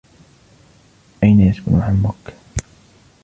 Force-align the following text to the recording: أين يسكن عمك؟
أين 1.23 1.39
يسكن 1.41 1.81
عمك؟ 1.81 2.33